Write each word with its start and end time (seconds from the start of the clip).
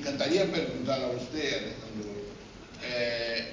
encantaría 0.00 0.50
preguntar 0.50 1.02
a 1.02 1.08
usted, 1.08 1.58
Alejandro, 1.58 2.10
eh, 2.82 3.52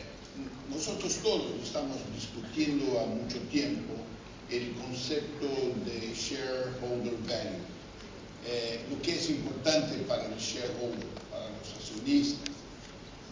nosotros 0.70 1.16
todos 1.22 1.52
estamos 1.62 1.98
discutiendo 2.16 3.00
a 3.02 3.06
mucho 3.06 3.38
tiempo 3.52 3.94
el 4.50 4.74
concepto 4.76 5.48
de 5.86 6.14
shareholder 6.16 7.18
value, 7.28 7.60
eh, 8.46 8.80
lo 8.90 9.02
que 9.02 9.16
es 9.16 9.30
importante 9.30 9.98
para 10.08 10.26
el 10.26 10.38
shareholder, 10.38 11.08
para 11.30 11.50
los 11.50 11.74
accionistas. 11.76 12.56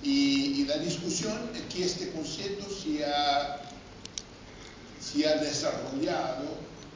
Y, 0.03 0.65
la 0.65 0.77
discusión 0.77 1.49
es 1.55 1.73
que 1.73 1.85
este 1.85 2.11
concepto 2.11 2.65
se 2.69 3.05
ha, 3.05 3.61
desarrollado 5.39 6.45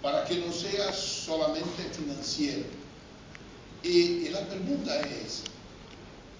para 0.01 0.25
que 0.25 0.35
no 0.35 0.51
sea 0.51 0.91
solamente 0.91 1.83
financiero. 1.97 2.65
Y 3.83 4.27
la 4.29 4.41
pregunta 4.47 4.99
es, 5.01 5.43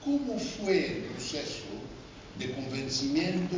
¿cómo 0.03 0.39
fue 0.39 0.85
el 0.85 1.03
proceso 1.03 1.65
de 2.37 2.51
convencimiento 2.53 3.55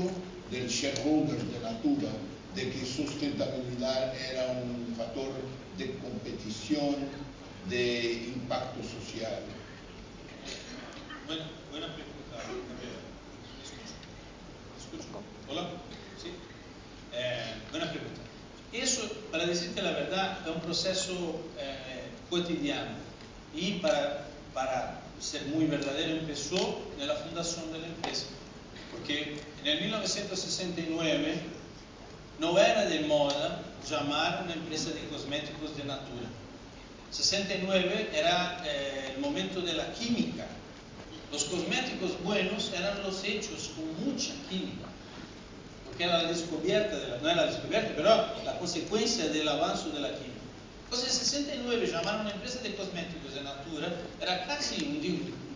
del 0.49 0.67
shareholder 0.67 1.38
de 1.38 1.59
Natura 1.59 2.09
de 2.55 2.69
que 2.69 2.85
sustentabilidad 2.85 4.13
era 4.31 4.51
un 4.51 4.93
factor 4.97 5.31
de 5.77 5.97
competición, 5.97 6.95
de 7.69 8.33
impacto 8.35 8.81
social? 8.83 9.41
Buena, 11.27 11.45
buena 11.71 11.88
pregunta. 11.93 12.11
Hola. 15.49 15.69
Sí. 16.21 16.29
Eh, 17.13 17.53
buena 17.71 17.89
pregunta. 17.89 18.21
Eso, 18.73 19.01
para 19.31 19.45
decirte 19.45 19.81
la 19.81 19.91
verdad, 19.91 20.39
es 20.47 20.55
un 20.55 20.61
proceso 20.61 21.41
eh, 21.59 22.09
cotidiano 22.29 22.95
y 23.53 23.73
para, 23.73 24.27
para 24.53 25.02
ser 25.19 25.45
muy 25.45 25.66
verdadero 25.66 26.11
empezó 26.17 26.81
en 26.99 27.07
la 27.07 27.16
fundación 27.16 27.71
de 27.71 27.80
la 27.80 27.88
empresa. 27.88 28.25
Porque 28.91 29.38
en 29.61 29.67
el 29.67 29.81
1969 29.81 31.35
no 32.39 32.57
era 32.57 32.85
de 32.85 33.02
moda 33.02 33.61
llamar 33.89 34.41
una 34.44 34.53
empresa 34.53 34.91
de 34.91 35.07
cosméticos 35.07 35.77
de 35.77 35.83
Natura. 35.83 36.27
69 37.11 38.09
era 38.13 38.63
eh, 38.66 39.13
el 39.16 39.22
momento 39.22 39.61
de 39.61 39.73
la 39.73 39.91
química. 39.94 40.45
Los 41.31 41.45
cosméticos 41.45 42.22
buenos 42.23 42.72
eran 42.73 43.03
los 43.03 43.23
hechos 43.23 43.72
con 43.75 44.05
mucha 44.05 44.33
química, 44.49 44.88
porque 45.85 46.03
era 46.03 46.23
la 46.23 46.29
descubierta, 46.29 46.97
de 46.97 47.07
la, 47.07 47.17
no 47.17 47.29
era 47.29 47.45
la 47.45 47.52
descubierta, 47.52 47.94
pero 47.95 48.09
la 48.44 48.57
consecuencia 48.59 49.27
del 49.29 49.47
avance 49.47 49.89
de 49.89 49.99
la 49.99 50.09
química. 50.09 50.41
Entonces, 50.92 51.22
en 51.22 51.45
69 51.45 51.88
llamar 51.88 52.16
a 52.16 52.22
una 52.23 52.31
empresa 52.31 52.59
de 52.59 52.75
cosméticos 52.75 53.34
de 53.34 53.44
Natura 53.44 53.95
era 54.20 54.45
casi 54.45 54.84
un, 54.84 55.00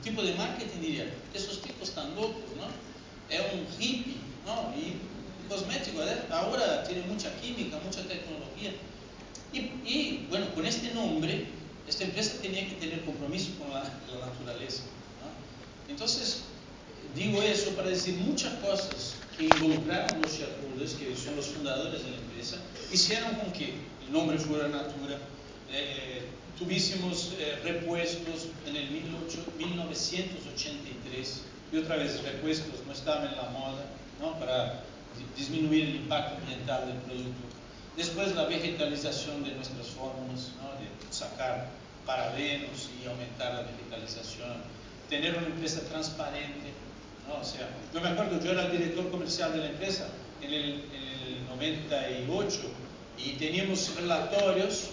tipo 0.01 0.23
de 0.23 0.33
marketing, 0.35 0.79
diría, 0.79 1.13
esos 1.33 1.61
tipos 1.61 1.89
están 1.89 2.15
locos, 2.15 2.55
¿no? 2.55 2.67
Es 3.29 3.41
un 3.51 3.67
hippie, 3.77 4.15
¿no? 4.45 4.73
Y 4.79 4.95
cosmético 5.49 5.99
ahora 6.31 6.85
tiene 6.85 7.01
mucha 7.01 7.35
química, 7.41 7.77
mucha 7.83 8.01
tecnología. 8.03 8.75
Y, 9.51 10.25
bueno, 10.29 10.45
con 10.55 10.65
este 10.65 10.93
nombre, 10.93 11.47
esta 11.85 12.05
empresa 12.05 12.41
tenía 12.41 12.69
que 12.69 12.75
tener 12.75 13.03
compromiso 13.03 13.49
con 13.59 13.71
la, 13.71 13.83
naturaleza. 13.83 14.83
Entonces, 15.89 16.43
digo 17.13 17.41
eso 17.41 17.71
para 17.71 17.89
decir 17.89 18.15
muchas 18.19 18.53
cosas 18.63 19.15
que 19.37 19.45
involucraron 19.45 20.21
los 20.21 20.31
shareholders, 20.31 20.93
que 20.93 21.15
son 21.15 21.35
los 21.35 21.47
fundadores 21.47 22.03
de 22.03 22.11
la 22.11 22.17
empresa, 22.17 22.57
hicieron 22.91 23.35
con 23.35 23.51
que 23.51 23.73
el 24.05 24.11
nombre 24.11 24.37
fuera 24.37 24.67
Natura. 24.67 25.17
Eh, 25.71 26.25
tuvísimos 26.57 27.33
eh, 27.37 27.59
repuestos 27.63 28.47
en 28.65 28.75
el 28.75 28.87
18, 28.87 29.45
1983, 29.57 31.41
y 31.73 31.77
otra 31.77 31.97
vez 31.97 32.23
repuestos 32.23 32.85
no 32.85 32.93
estaban 32.93 33.27
en 33.27 33.35
la 33.35 33.49
moda, 33.49 33.85
¿no? 34.21 34.39
para 34.39 34.83
disminuir 35.37 35.85
el 35.85 35.95
impacto 35.95 36.37
ambiental 36.37 36.87
del 36.87 36.97
producto. 36.99 37.47
Después 37.97 38.35
la 38.35 38.45
vegetalización 38.45 39.43
de 39.43 39.55
nuestras 39.55 39.87
fórmulas, 39.87 40.51
¿no? 40.61 40.69
de 40.79 40.87
sacar 41.13 41.69
parabenos 42.05 42.89
y 43.01 43.07
aumentar 43.07 43.53
la 43.53 43.61
vegetalización. 43.61 44.63
Tener 45.09 45.37
una 45.37 45.47
empresa 45.47 45.81
transparente. 45.81 46.73
¿No? 47.27 47.41
O 47.41 47.43
sea, 47.43 47.67
yo 47.93 48.01
me 48.01 48.09
acuerdo, 48.09 48.39
yo 48.43 48.51
era 48.51 48.65
el 48.65 48.71
director 48.71 49.09
comercial 49.11 49.53
de 49.53 49.59
la 49.59 49.67
empresa 49.67 50.07
en 50.41 50.53
el, 50.53 50.63
en 50.63 51.37
el 51.37 51.45
98 51.57 52.61
y 53.17 53.31
teníamos 53.33 53.95
relatorios 53.95 54.89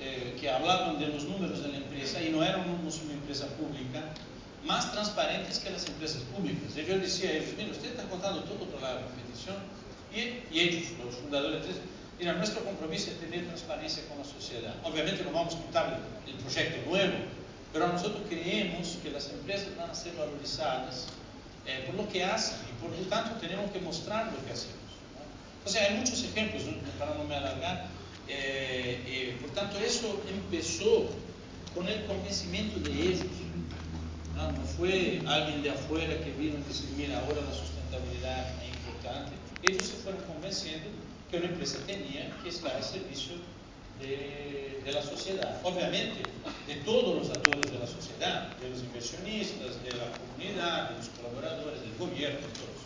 eh, 0.00 0.36
que 0.38 0.50
hablaban 0.50 0.98
de 0.98 1.08
los 1.08 1.24
números 1.24 1.62
de 1.62 1.68
la 1.68 1.78
empresa 1.78 2.22
y 2.22 2.28
no 2.30 2.42
éramos 2.42 3.00
una 3.02 3.14
empresa 3.14 3.46
pública, 3.56 4.04
más 4.64 4.92
transparentes 4.92 5.58
que 5.58 5.70
las 5.70 5.86
empresas 5.86 6.22
públicas. 6.36 6.76
Y 6.76 6.84
yo 6.84 6.98
decía 6.98 7.30
a 7.30 7.32
ellos, 7.34 7.54
mira, 7.56 7.70
usted 7.70 7.90
está 7.90 8.02
contando 8.04 8.42
todo 8.42 8.66
por 8.66 8.82
la 8.82 9.00
competición. 9.02 9.56
Y, 10.12 10.54
y 10.54 10.60
ellos, 10.60 10.90
los 11.04 11.14
fundadores, 11.14 11.62
mira, 12.18 12.34
nuestro 12.34 12.64
compromiso 12.64 13.10
es 13.10 13.20
tener 13.20 13.46
transparencia 13.46 14.02
con 14.08 14.18
la 14.18 14.24
sociedad. 14.24 14.74
Obviamente 14.84 15.24
no 15.24 15.32
vamos 15.32 15.54
a 15.54 15.84
el, 15.86 16.34
el 16.34 16.38
proyecto 16.42 16.90
nuevo, 16.90 17.14
pero 17.72 17.88
nosotros 17.88 18.22
creemos 18.28 18.98
que 19.02 19.10
las 19.10 19.30
empresas 19.30 19.76
van 19.76 19.90
a 19.90 19.94
ser 19.94 20.14
valorizadas 20.14 21.06
eh, 21.66 21.84
por 21.86 21.94
lo 21.96 22.08
que 22.08 22.24
hacen 22.24 22.58
y 22.70 22.82
por 22.82 22.96
lo 22.96 23.04
tanto 23.06 23.36
tenemos 23.40 23.70
que 23.70 23.80
mostrar 23.80 24.26
lo 24.32 24.44
que 24.46 24.52
hacemos. 24.52 24.76
¿no? 25.64 25.70
Sea, 25.70 25.88
hay 25.88 25.98
muchos 25.98 26.22
ejemplos, 26.24 26.64
¿no? 26.64 26.72
para 26.98 27.14
no 27.14 27.24
me 27.24 27.34
alargar. 27.34 27.88
Eh, 28.28 29.02
eh, 29.06 29.36
por 29.40 29.50
tanto, 29.50 29.78
eso 29.78 30.22
empezó 30.28 31.08
con 31.74 31.88
el 31.88 32.04
convencimiento 32.06 32.78
de 32.80 32.90
ellos. 32.90 33.26
No, 34.34 34.52
no 34.52 34.64
fue 34.76 35.22
alguien 35.26 35.62
de 35.62 35.70
afuera 35.70 36.18
que 36.22 36.30
vino 36.32 36.56
y 36.58 36.72
dijo, 36.72 36.84
mira, 36.96 37.20
ahora 37.20 37.40
la 37.42 37.54
sustentabilidad 37.54 38.48
es 38.62 38.76
importante. 38.76 39.32
Ellos 39.62 39.86
se 39.86 39.94
fueron 39.94 40.22
convenciendo 40.22 40.86
que 41.30 41.38
una 41.38 41.46
empresa 41.46 41.78
tenía 41.86 42.30
que 42.42 42.50
estar 42.50 42.74
al 42.76 42.84
servicio 42.84 43.34
de, 44.00 44.82
de, 44.84 44.92
la 44.92 45.02
sociedad. 45.02 45.60
Obviamente, 45.64 46.22
de 46.66 46.74
todos 46.84 47.14
los 47.16 47.30
actores 47.30 47.70
de 47.70 47.78
la 47.78 47.86
sociedad, 47.86 48.56
de 48.56 48.70
los 48.70 48.80
inversionistas, 48.80 49.82
de 49.82 49.92
la 49.92 50.12
comunidad, 50.12 50.90
de 50.90 50.96
los 50.96 51.08
colaboradores, 51.10 51.80
del 51.80 51.96
gobierno, 51.98 52.40
todos. 52.54 52.82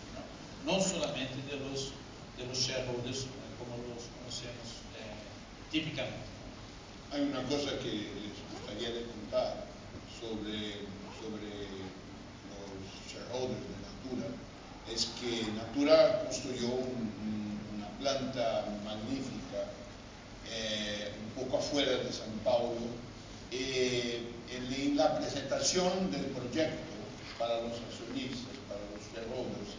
No, 0.65 0.73
no 0.73 0.83
solamente 0.83 1.37
de 1.51 1.57
los, 1.61 1.93
de 2.39 2.47
los 2.47 2.59
shareholders 2.59 3.27
como 3.59 3.77
los 3.89 4.05
conocemos 4.17 4.85
eh, 4.97 5.19
típicamente. 5.71 6.31
Hay 7.13 7.23
una 7.23 7.43
cosa 7.45 7.79
que 7.79 7.91
les 7.91 8.37
gustaría 8.55 8.91
de 8.91 9.05
contar 9.07 9.67
sobre 10.21 10.89
sobre 11.21 11.53
los 12.49 12.81
shareholders 13.13 13.61
de 13.61 13.77
Natura 13.85 14.27
es 14.89 15.07
que 15.21 15.53
Natura 15.53 16.25
construyó 16.25 16.67
un, 16.67 17.13
un, 17.21 17.61
una 17.77 17.89
planta 18.01 18.65
magnífica 18.85 19.50
eh, 20.51 21.13
un 21.27 21.45
poco 21.45 21.59
afuera 21.59 21.93
de 21.93 22.13
San 22.13 22.31
Paulo. 22.45 22.81
Eh, 23.53 24.23
en 24.53 24.97
la 24.97 25.17
presentación 25.19 26.11
del 26.11 26.25
proyecto 26.27 26.93
para 27.39 27.61
los 27.61 27.73
accionistas, 27.73 28.55
para 28.69 28.81
los 28.93 29.03
shareholders, 29.13 29.71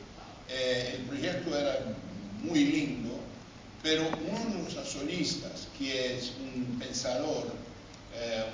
eh, 0.50 0.96
el 0.98 1.02
proyecto 1.06 1.58
era 1.58 1.80
muy 2.44 2.66
lindo, 2.66 3.10
pero 3.84 4.04
uno 4.30 4.58
de 4.58 4.64
los 4.64 4.78
accionistas, 4.78 5.68
que 5.78 6.18
es 6.18 6.34
un 6.40 6.80
pensador, 6.80 7.48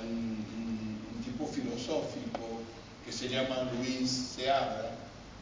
un, 0.02 0.44
un 1.14 1.24
tipo 1.24 1.46
filosófico, 1.46 2.60
que 3.04 3.12
se 3.12 3.28
llama 3.28 3.70
Luis 3.78 4.10
Seabra, 4.36 4.90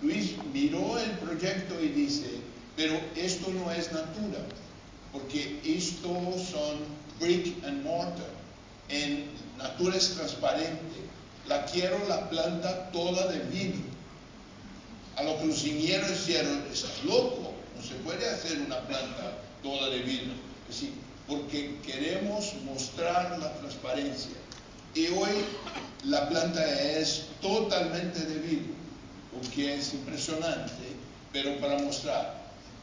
Luis 0.03 0.35
miró 0.53 0.99
el 0.99 1.11
proyecto 1.13 1.83
y 1.83 1.89
dice, 1.89 2.31
pero 2.77 3.01
esto 3.17 3.51
no 3.51 3.71
es 3.73 3.91
natura, 3.93 4.39
porque 5.17 5.59
esto 5.65 6.09
son 6.39 6.77
brick 7.19 7.65
and 7.65 7.83
mortar, 7.85 8.29
en 8.91 9.25
natura 9.57 9.97
es 9.97 10.11
transparente, 10.11 10.97
la 11.49 11.65
quiero 11.65 11.99
la 12.07 12.29
planta 12.29 12.91
toda 12.91 13.29
de 13.29 13.39
vidrio. 13.51 13.97
A 15.17 15.23
los 15.23 15.43
ingenieros 15.43 16.27
dijeron, 16.27 16.65
estás 16.71 17.03
loco, 17.05 17.55
no 17.75 17.83
se 17.83 17.95
puede 17.97 18.29
hacer 18.29 18.61
una 18.61 18.79
planta 18.81 19.39
toda 19.63 19.89
de 19.89 20.01
vidrio. 20.01 20.35
Es 20.69 20.81
decir, 20.81 20.93
porque 21.27 21.79
queremos 21.87 22.53
mostrar 22.65 23.39
la 23.39 23.53
transparencia. 23.55 24.37
Y 24.95 25.07
hoy 25.09 25.31
la 26.05 26.29
planta 26.29 26.63
es 26.81 27.25
totalmente 27.41 28.21
de 28.21 28.39
vidrio, 28.41 28.75
lo 29.33 29.63
es 29.63 29.95
impresionante, 29.95 30.73
pero 31.33 31.59
para 31.59 31.79
mostrar 31.79 32.36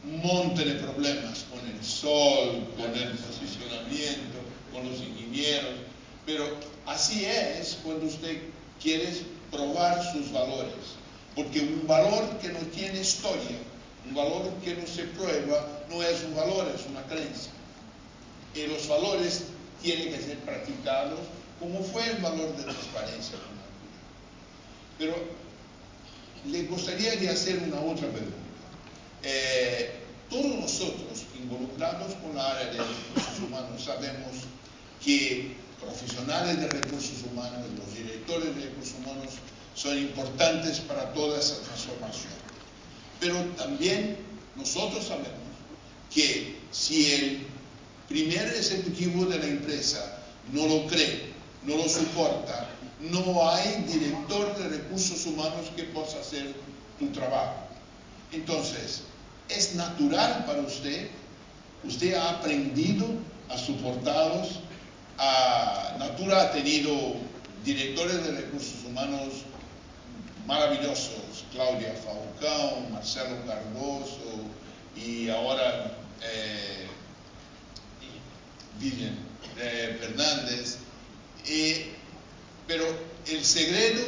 monte 0.03 0.65
de 0.65 0.75
problemas 0.75 1.45
con 1.49 1.59
el 1.69 1.83
sol, 1.83 2.67
con 2.77 2.93
el 2.95 3.11
posicionamiento, 3.17 4.39
con 4.73 4.89
los 4.89 4.99
ingenieros, 4.99 5.75
pero 6.25 6.45
así 6.85 7.25
es 7.25 7.77
cuando 7.83 8.05
usted 8.05 8.41
quiere 8.81 9.07
probar 9.51 10.03
sus 10.11 10.31
valores, 10.31 10.97
porque 11.35 11.61
un 11.61 11.87
valor 11.87 12.37
que 12.39 12.49
no 12.49 12.59
tiene 12.59 12.99
historia, 12.99 13.57
un 14.07 14.15
valor 14.15 14.51
que 14.63 14.75
no 14.75 14.85
se 14.85 15.03
prueba, 15.03 15.67
no 15.89 16.03
es 16.03 16.23
un 16.23 16.35
valor, 16.35 16.71
es 16.75 16.85
una 16.89 17.03
creencia. 17.03 17.51
Y 18.55 18.67
los 18.67 18.87
valores 18.87 19.45
tienen 19.81 20.13
que 20.13 20.21
ser 20.21 20.37
practicados 20.39 21.19
como 21.59 21.81
fue 21.81 22.05
el 22.09 22.17
valor 22.17 22.55
de 22.57 22.63
transparencia. 22.63 23.37
Pero 24.97 25.15
le 26.45 26.63
gustaría 26.63 27.13
hacer 27.31 27.59
una 27.59 27.79
otra 27.79 28.07
pregunta. 28.09 28.52
Eh, 29.23 29.91
todos 30.29 30.55
nosotros 30.57 31.23
involucrados 31.39 32.13
con 32.15 32.35
la 32.35 32.51
área 32.51 32.65
de 32.65 32.77
recursos 32.79 33.39
humanos 33.47 33.83
sabemos 33.83 34.31
que 35.03 35.55
profesionales 35.79 36.59
de 36.59 36.67
recursos 36.67 37.23
humanos, 37.31 37.65
los 37.77 37.95
directores 37.95 38.55
de 38.55 38.61
recursos 38.65 38.95
humanos 38.99 39.33
son 39.75 39.97
importantes 39.97 40.79
para 40.79 41.13
toda 41.13 41.39
esa 41.39 41.55
transformación. 41.61 42.33
Pero 43.19 43.39
también 43.57 44.17
nosotros 44.55 45.05
sabemos 45.05 45.29
que 46.13 46.57
si 46.71 47.11
el 47.13 47.47
primer 48.07 48.47
ejecutivo 48.47 49.25
de 49.25 49.39
la 49.39 49.45
empresa 49.45 50.19
no 50.51 50.67
lo 50.67 50.87
cree, 50.87 51.33
no 51.63 51.77
lo 51.77 51.87
soporta, 51.87 52.67
no 52.99 53.49
hay 53.49 53.83
director 53.83 54.57
de 54.57 54.69
recursos 54.69 55.25
humanos 55.25 55.71
que 55.75 55.83
pueda 55.83 56.07
hacer 56.19 56.53
tu 56.99 57.07
trabajo. 57.07 57.67
Entonces, 58.31 59.03
es 59.55 59.75
natural 59.75 60.45
para 60.45 60.61
usted, 60.61 61.09
usted 61.83 62.13
ha 62.15 62.29
aprendido 62.29 63.07
a 63.49 63.57
soportarlos, 63.57 64.59
a 65.17 65.95
Natura 65.99 66.41
ha 66.41 66.51
tenido 66.51 67.15
directores 67.63 68.23
de 68.25 68.31
recursos 68.31 68.83
humanos 68.85 69.43
maravillosos, 70.45 71.45
Claudia 71.51 71.93
Falcão, 71.95 72.89
Marcelo 72.91 73.37
Cardoso 73.45 74.43
y 74.95 75.29
ahora 75.29 75.97
eh, 76.21 76.87
Vivian 78.79 79.17
eh, 79.59 79.97
Fernández. 79.99 80.77
Eh, 81.45 81.91
pero 82.67 82.85
el 83.27 83.43
secreto 83.43 84.01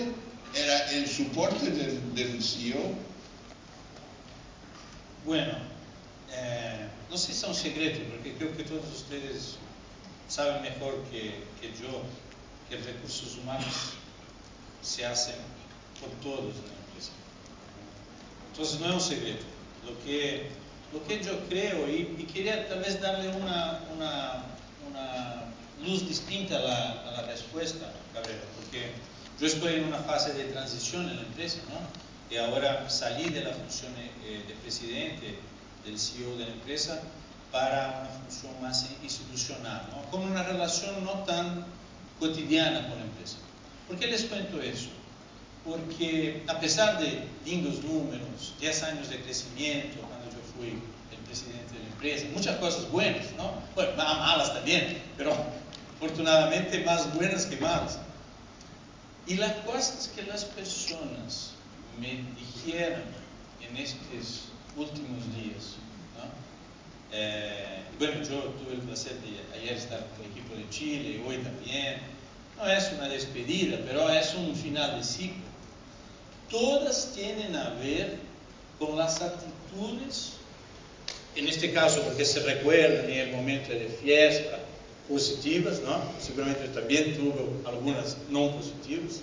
era 0.53 0.91
el 0.91 1.07
soporte 1.07 1.69
del, 1.69 2.15
del 2.15 2.41
CEO. 2.41 2.95
Bueno, 5.25 5.53
eh, 6.31 6.87
no 7.09 7.17
sé 7.17 7.33
si 7.33 7.39
es 7.39 7.43
un 7.43 7.55
secreto, 7.55 7.99
porque 8.11 8.35
creo 8.35 8.55
que 8.55 8.63
todos 8.63 8.85
ustedes 8.93 9.55
saben 10.27 10.61
mejor 10.61 11.03
que, 11.09 11.41
yo 11.81 12.03
que 12.69 12.77
recursos 12.77 13.35
humanos 13.37 13.93
se 14.83 15.03
hacen 15.03 15.35
por 15.99 16.09
todos 16.21 16.53
en 16.55 16.67
la 16.67 16.77
empresa. 16.85 17.11
Entonces 18.51 18.79
no 18.79 18.87
es 18.89 18.93
un 18.93 19.01
secreto. 19.01 19.45
Lo 19.83 19.99
que, 20.05 20.49
lo 20.93 21.03
que 21.07 21.23
yo 21.23 21.39
creo, 21.49 21.89
y, 21.89 22.05
quería 22.31 22.67
tal 22.67 22.81
vez 22.81 23.01
darle 23.01 23.29
una, 23.29 23.81
una, 23.95 24.43
luz 25.83 26.07
distinta 26.07 26.57
a 26.57 26.61
la, 26.61 26.91
a 27.01 27.11
la 27.11 27.21
respuesta, 27.23 27.91
Cabrera, 28.13 28.41
porque 28.55 28.91
yo 29.39 29.47
estoy 29.47 29.75
en 29.75 29.85
una 29.85 29.99
fase 29.99 30.33
de 30.33 30.45
transición 30.45 31.09
en 31.09 31.15
la 31.17 31.21
empresa, 31.23 31.59
¿no? 31.69 32.14
Y 32.29 32.37
ahora 32.37 32.89
salí 32.89 33.29
de 33.29 33.43
la 33.43 33.51
función 33.51 33.93
eh, 33.97 34.43
de 34.47 34.53
presidente, 34.55 35.37
del 35.85 35.99
CEO 35.99 36.35
de 36.37 36.45
la 36.45 36.53
empresa, 36.53 37.01
para 37.51 38.01
una 38.01 38.09
función 38.21 38.61
más 38.61 38.89
institucional, 39.03 39.87
¿no? 39.91 40.09
con 40.11 40.23
una 40.23 40.43
relación 40.43 41.03
no 41.05 41.23
tan 41.23 41.65
cotidiana 42.19 42.87
con 42.89 42.97
la 42.97 43.05
empresa. 43.05 43.37
¿Por 43.87 43.97
qué 43.97 44.07
les 44.07 44.23
cuento 44.23 44.61
eso? 44.61 44.89
Porque 45.63 46.43
a 46.47 46.59
pesar 46.59 46.99
de 46.99 47.27
lindos 47.45 47.83
números, 47.83 48.55
10 48.59 48.83
años 48.83 49.09
de 49.09 49.21
crecimiento, 49.21 50.01
cuando 50.01 50.29
yo 50.31 50.41
fui 50.57 50.69
el 51.11 51.17
presidente 51.25 51.73
de 51.73 51.79
la 51.79 51.87
empresa, 51.87 52.25
muchas 52.33 52.57
cosas 52.57 52.89
buenas, 52.91 53.31
¿no? 53.37 53.53
Bueno, 53.75 53.91
malas 53.95 54.53
también, 54.53 55.01
pero 55.15 55.33
afortunadamente 55.97 56.83
más 56.83 57.13
buenas 57.13 57.45
que 57.45 57.57
malas. 57.57 57.99
Y 59.27 59.35
las 59.35 59.53
cosas 59.65 60.11
que 60.15 60.23
las 60.23 60.45
personas 60.45 61.54
me 61.99 62.23
dijeron 62.37 63.01
en 63.61 63.77
estos 63.77 64.45
últimos 64.75 65.23
días, 65.35 65.75
¿no? 66.17 66.25
Eh, 67.11 67.83
bueno, 67.97 68.15
yo 68.23 68.41
tuve 68.59 68.73
el 68.73 68.81
placer 68.81 69.13
de 69.21 69.59
ayer 69.59 69.73
estar 69.73 70.05
con 70.15 70.25
el 70.25 70.31
equipo 70.31 70.55
de 70.55 70.69
Chile, 70.69 71.23
hoy 71.27 71.37
también. 71.37 72.01
No 72.57 72.67
es 72.67 72.91
una 72.93 73.09
despedida, 73.09 73.79
pero 73.85 74.09
es 74.09 74.33
un 74.33 74.55
final 74.55 74.97
de 74.97 75.03
ciclo. 75.03 75.43
Todas 76.49 77.11
tienen 77.13 77.55
a 77.55 77.71
ver 77.71 78.17
con 78.79 78.97
las 78.97 79.21
actitudes, 79.21 80.33
en 81.35 81.47
este 81.47 81.73
caso 81.73 82.01
porque 82.03 82.23
se 82.23 82.39
recuerdan 82.41 83.09
en 83.09 83.29
el 83.29 83.31
momento 83.35 83.69
de 83.69 83.87
fiesta, 84.01 84.59
positivas, 85.09 85.81
¿no? 85.81 86.01
Seguramente 86.19 86.67
también 86.69 87.15
tuvo 87.15 87.61
algunas 87.69 88.17
no 88.29 88.51
positivas, 88.51 89.21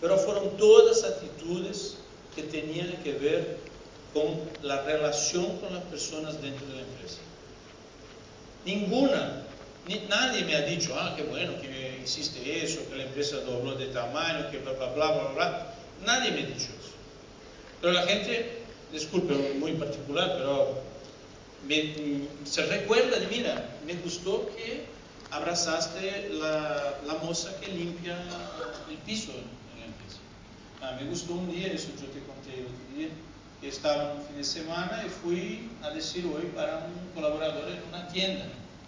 pero 0.00 0.16
fueron 0.18 0.56
todas 0.56 1.04
actitudes 1.04 1.96
que 2.40 2.60
tenían 2.60 2.92
que 3.02 3.12
ver 3.12 3.58
con 4.14 4.40
la 4.62 4.82
relación 4.82 5.58
con 5.58 5.74
las 5.74 5.84
personas 5.84 6.40
dentro 6.40 6.66
de 6.66 6.74
la 6.74 6.80
empresa. 6.80 7.18
Ninguna, 8.64 9.42
ni, 9.86 10.00
nadie 10.08 10.44
me 10.44 10.56
ha 10.56 10.62
dicho, 10.62 10.94
ah, 10.98 11.14
qué 11.16 11.22
bueno 11.24 11.52
que 11.60 11.98
existe 12.00 12.64
eso, 12.64 12.80
que 12.88 12.96
la 12.96 13.04
empresa 13.04 13.36
dobló 13.40 13.74
de 13.74 13.86
tamaño, 13.86 14.50
que 14.50 14.58
bla, 14.58 14.72
bla, 14.72 14.92
bla, 14.92 15.12
bla, 15.12 15.28
bla. 15.34 15.74
Nadie 16.04 16.32
me 16.32 16.42
ha 16.42 16.46
dicho 16.46 16.68
eso. 16.80 16.94
Pero 17.80 17.92
la 17.92 18.02
gente, 18.02 18.62
disculpe, 18.92 19.34
muy 19.58 19.72
particular, 19.72 20.34
pero 20.38 20.82
me, 21.66 21.94
se 22.44 22.66
recuerda 22.66 23.18
de, 23.18 23.26
mira, 23.28 23.76
me 23.86 23.94
gustó 23.94 24.50
que 24.56 24.84
abrazaste 25.30 26.30
la, 26.30 26.98
la 27.06 27.14
moza 27.22 27.58
que 27.60 27.68
limpia 27.68 28.16
el 28.88 28.96
piso 28.98 29.30
en 29.30 29.80
la 29.80 29.86
empresa. 29.86 30.18
Ah, 30.82 30.98
me 31.00 31.08
gustó 31.08 31.34
un 31.34 31.50
día, 31.50 31.68
eso 31.68 31.88
yo 32.00 32.08
te 32.08 32.20
día, 32.50 33.08
que 33.60 33.68
estaba 33.68 34.14
un 34.14 34.22
fin 34.26 34.36
de 34.36 34.44
semana 34.44 35.04
y 35.06 35.08
fui 35.08 35.70
a 35.82 35.90
decir 35.90 36.26
hoy 36.26 36.46
para 36.54 36.86
un 36.86 37.14
colaborador 37.14 37.68
en 37.68 37.82
una 37.88 38.08
tienda. 38.08 38.46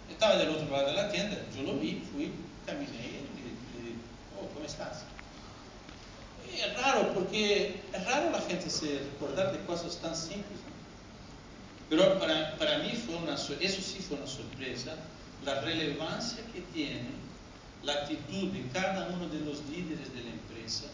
Estaba 0.09 0.37
del 0.37 0.49
otro 0.49 0.69
lado 0.69 0.87
de 0.87 0.93
la 0.93 1.11
tienda, 1.11 1.37
yo 1.55 1.63
lo 1.63 1.79
vi, 1.79 2.03
fui, 2.11 2.31
caminé 2.65 2.87
y 2.87 3.81
dije, 3.81 3.95
oh, 4.39 4.47
¿cómo 4.53 4.65
estás? 4.65 5.03
Y 6.51 6.59
es 6.59 6.81
raro, 6.81 7.13
porque 7.13 7.81
es 7.91 8.05
raro 8.05 8.29
la 8.31 8.41
gente 8.41 8.69
se 8.69 8.99
recordar 8.99 9.51
de 9.51 9.65
cosas 9.65 9.97
tan 9.97 10.15
simples. 10.15 10.59
Pero 11.89 12.19
para, 12.19 12.57
para 12.57 12.79
mí 12.79 12.91
fue 12.91 13.15
una, 13.15 13.35
eso 13.35 13.81
sí 13.81 13.99
fue 14.07 14.17
una 14.17 14.27
sorpresa, 14.27 14.95
la 15.45 15.61
relevancia 15.61 16.43
que 16.53 16.61
tiene 16.73 17.23
la 17.83 17.93
actitud 17.93 18.49
de 18.49 18.65
cada 18.71 19.09
uno 19.09 19.27
de 19.27 19.39
los 19.41 19.59
líderes 19.65 20.13
de 20.13 20.23
la 20.23 20.29
empresa 20.29 20.85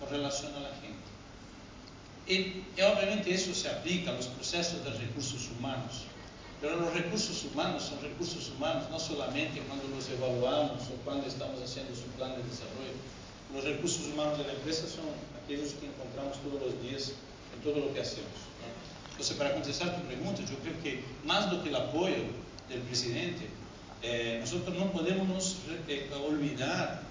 con 0.00 0.10
relación 0.10 0.52
a 0.56 0.60
la 0.60 0.74
gente. 0.76 1.13
Y, 2.26 2.64
obviamente 2.80 3.32
eso 3.34 3.54
se 3.54 3.68
aplica 3.68 4.10
a 4.10 4.14
los 4.14 4.26
procesos 4.28 4.82
de 4.84 4.90
recursos 4.90 5.48
humanos, 5.58 6.08
pero 6.60 6.76
los 6.76 6.94
recursos 6.94 7.44
humanos 7.44 7.82
son 7.82 8.00
recursos 8.00 8.50
humanos 8.56 8.88
no 8.90 8.98
solamente 8.98 9.60
cuando 9.68 9.86
los 9.88 10.08
evaluamos 10.08 10.80
o 10.88 10.96
cuando 11.04 11.26
estamos 11.26 11.60
haciendo 11.60 11.94
su 11.94 12.08
plan 12.16 12.30
de 12.32 12.42
desarrollo. 12.48 12.96
Los 13.52 13.64
recursos 13.64 14.06
humanos 14.06 14.38
de 14.38 14.44
la 14.44 14.52
empresa 14.54 14.88
son 14.88 15.04
aquellos 15.44 15.74
que 15.74 15.86
encontramos 15.86 16.38
todos 16.40 16.72
los 16.72 16.82
días 16.82 17.12
en 17.54 17.60
todo 17.62 17.84
lo 17.84 17.92
que 17.92 18.00
hacemos. 18.00 18.40
Entonces, 19.10 19.36
para 19.36 19.52
contestar 19.52 19.94
tu 19.94 20.06
pregunta, 20.06 20.40
yo 20.40 20.56
creo 20.58 20.82
que 20.82 21.04
más 21.24 21.50
do 21.50 21.62
que 21.62 21.68
el 21.68 21.76
apoyo 21.76 22.24
del 22.68 22.80
presidente, 22.88 23.46
eh, 24.02 24.38
nosotros 24.40 24.74
no 24.76 24.90
podemos 24.90 25.58
eh, 25.86 26.10
olvidar 26.26 27.03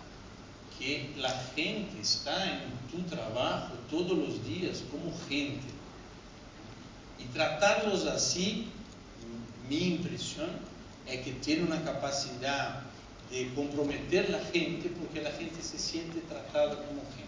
que 0.79 1.13
la 1.17 1.31
gente 1.55 2.01
está 2.01 2.45
en 2.45 2.61
tu 2.91 3.01
trabajo 3.09 3.73
todos 3.89 4.17
los 4.17 4.45
días 4.45 4.83
como 4.91 5.11
gente. 5.27 5.63
Y 7.19 7.25
tratarlos 7.33 8.05
así, 8.05 8.67
mi 9.69 9.95
impresión 9.95 10.49
es 11.07 11.21
que 11.21 11.31
tiene 11.33 11.63
una 11.63 11.83
capacidad 11.83 12.81
de 13.31 13.53
comprometer 13.55 14.29
la 14.29 14.39
gente 14.39 14.89
porque 14.89 15.21
la 15.21 15.31
gente 15.31 15.61
se 15.61 15.77
siente 15.77 16.19
tratada 16.21 16.75
como 16.75 17.01
gente. 17.15 17.23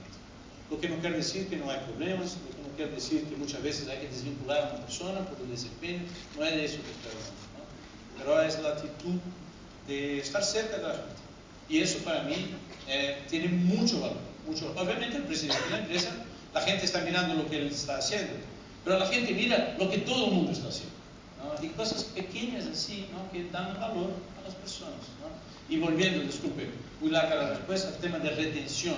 Lo 0.69 0.79
que 0.79 0.89
no 0.89 0.97
quiere 0.99 1.17
decir 1.17 1.47
que 1.47 1.57
no 1.57 1.69
hay 1.69 1.79
problemas, 1.79 2.37
lo 2.49 2.55
que 2.55 2.69
no 2.69 2.75
quiere 2.75 2.91
decir 2.91 3.23
que 3.25 3.35
muchas 3.35 3.61
veces 3.61 3.87
hay 3.87 3.99
que 3.99 4.07
desvincular 4.07 4.63
a 4.63 4.69
una 4.75 4.85
persona 4.85 5.19
por 5.21 5.39
el 5.41 5.49
desempeño, 5.49 6.01
no 6.37 6.43
es 6.43 6.55
de 6.55 6.65
eso 6.65 6.75
que 6.75 6.91
estoy 6.91 7.11
hablando, 7.11 7.41
¿no? 7.57 8.17
pero 8.17 8.41
es 8.41 8.59
la 8.59 8.69
actitud 8.69 9.19
de 9.87 10.19
estar 10.19 10.43
cerca 10.43 10.77
de 10.77 10.83
la 10.83 10.93
gente. 10.93 11.15
Y 11.69 11.79
eso 11.79 11.99
para 11.99 12.23
mí 12.23 12.35
eh, 12.87 13.23
tiene 13.29 13.47
mucho 13.47 14.01
valor, 14.01 14.17
mucho 14.47 14.71
Obviamente 14.77 15.17
el 15.17 15.23
presidente 15.23 15.63
de 15.65 15.69
la 15.71 15.79
empresa, 15.79 16.11
la 16.53 16.61
gente 16.61 16.85
está 16.85 17.01
mirando 17.01 17.33
lo 17.33 17.49
que 17.49 17.57
él 17.57 17.67
está 17.67 17.97
haciendo, 17.97 18.33
pero 18.83 18.99
la 18.99 19.07
gente 19.07 19.33
mira 19.33 19.75
lo 19.79 19.89
que 19.89 19.99
todo 19.99 20.25
el 20.25 20.31
mundo 20.31 20.51
está 20.51 20.69
haciendo. 20.69 20.95
¿no? 21.43 21.63
Y 21.63 21.69
cosas 21.69 22.03
pequeñas 22.03 22.65
así, 22.67 23.07
¿no? 23.11 23.31
que 23.31 23.49
dan 23.49 23.73
valor 23.79 24.11
a 24.39 24.45
las 24.45 24.55
personas. 24.55 24.93
¿no? 25.19 25.73
Y 25.73 25.79
volviendo, 25.79 26.21
disculpe, 26.21 26.69
muy 27.01 27.09
larga 27.11 27.35
la 27.35 27.49
respuesta, 27.49 27.89
al 27.89 27.97
tema 27.97 28.19
de 28.19 28.29
retención. 28.29 28.95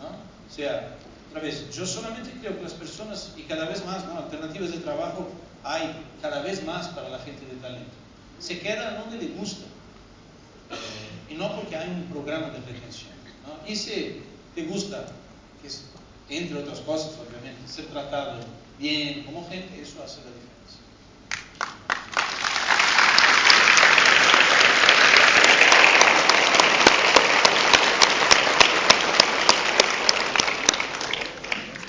O 0.00 0.54
sea, 0.54 0.96
otra 1.30 1.40
vez, 1.40 1.70
yo 1.74 1.86
solamente 1.86 2.30
creo 2.40 2.56
que 2.56 2.62
las 2.62 2.74
personas, 2.74 3.32
y 3.36 3.42
cada 3.42 3.68
vez 3.68 3.84
más, 3.84 4.04
alternativas 4.04 4.72
de 4.72 4.78
trabajo 4.78 5.28
hay 5.64 5.92
cada 6.22 6.42
vez 6.42 6.64
más 6.64 6.88
para 6.88 7.08
la 7.08 7.18
gente 7.18 7.44
de 7.46 7.60
talento. 7.60 7.90
Se 8.38 8.58
queda 8.58 8.98
donde 8.98 9.18
le 9.18 9.28
gusta. 9.34 9.64
No 11.36 11.54
porque 11.56 11.76
hay 11.76 11.88
un 11.90 12.04
programa 12.04 12.48
de 12.48 12.58
retención. 12.60 13.12
¿no? 13.46 13.68
Y 13.70 13.76
si 13.76 14.22
te 14.54 14.64
gusta, 14.64 15.06
que 15.62 15.68
entre 16.36 16.58
otras 16.58 16.80
cosas, 16.80 17.12
obviamente, 17.18 17.68
ser 17.70 17.86
tratado 17.86 18.40
bien 18.78 19.24
como 19.24 19.46
gente, 19.48 19.80
eso 19.80 20.02
hace 20.02 20.18
la 20.20 20.30
diferencia. 20.32 20.80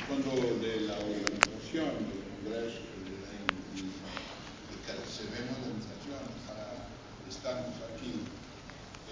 Cuando 0.07 0.31
de 0.31 0.81
la 0.87 0.93
organización 0.93 1.91
del 2.07 2.23
Congreso 2.31 2.79
de 3.03 3.15
la 3.21 3.31
y- 3.75 3.91
y 3.91 4.77
que 4.85 4.93
recebemos 4.93 5.57
la 5.61 5.67
invitación 5.67 6.23
para 6.47 6.87
estarnos 7.29 7.75
aquí, 7.93 8.13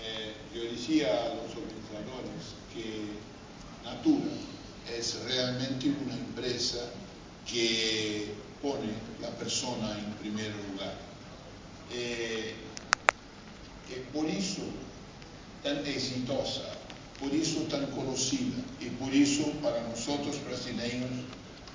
eh, 0.02 0.36
yo 0.54 0.64
decía 0.72 1.08
a 1.08 1.36
los 1.36 1.52
organizadores 1.52 2.56
que 2.74 3.20
Natura 3.84 4.32
es 4.98 5.20
realmente 5.26 5.94
una 6.06 6.14
empresa 6.14 6.90
que 7.56 8.34
pone 8.62 8.92
la 9.22 9.30
persona 9.40 9.98
en 9.98 10.12
primer 10.20 10.52
lugar. 10.68 10.94
Eh, 11.94 12.54
e 13.90 13.96
por 14.12 14.28
isso 14.28 14.60
tan 15.64 15.80
exitosa, 15.88 16.68
por 17.18 17.34
isso 17.34 17.62
tan 17.72 17.86
conocida 17.96 18.60
y 18.82 18.90
por 19.00 19.14
eso 19.14 19.48
para 19.64 19.80
nosotros 19.88 20.36
brasileños 20.44 21.24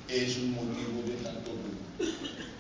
es 0.09 0.37
un 0.37 0.53
motivo 0.53 1.01
de 1.07 1.17
tanto 1.25 1.49
orgullo. 1.49 2.13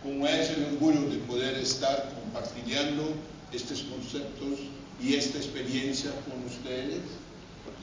Como 0.02 0.26
es 0.26 0.48
el 0.56 0.64
orgullo 0.72 1.02
de 1.10 1.18
poder 1.28 1.58
estar 1.58 2.14
compartiendo 2.14 3.12
estos 3.52 3.82
conceptos 3.82 4.60
y 5.02 5.14
esta 5.14 5.36
experiencia 5.36 6.10
con 6.24 6.42
ustedes, 6.46 7.02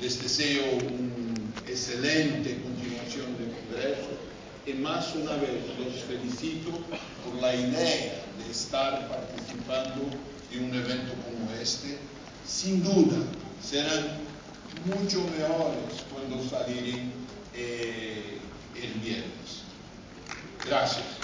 les 0.02 0.20
deseo 0.20 0.66
una 0.78 1.70
excelente 1.70 2.58
continuación 2.64 3.38
del 3.38 3.52
Congreso 3.54 4.18
y 4.68 4.74
más 4.74 5.16
una 5.16 5.32
vez 5.38 5.64
los 5.80 6.04
felicito 6.04 6.72
por 7.24 7.42
la 7.42 7.56
idea 7.56 8.22
de 8.38 8.52
estar 8.52 9.08
participando 9.08 10.06
de 10.52 10.60
un 10.60 10.74
evento 10.74 11.14
como 11.24 11.52
este. 11.60 11.98
Sin 12.46 12.84
duda 12.84 13.18
serán 13.64 14.20
mucho 14.86 15.22
mejores 15.22 16.04
cuando 16.12 16.44
salieren 16.50 17.14
eh, 17.54 18.40
el 18.76 18.94
viernes. 19.00 19.64
Gracias. 20.66 21.17